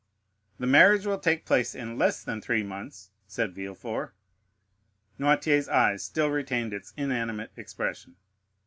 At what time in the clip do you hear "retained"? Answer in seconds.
6.31-6.73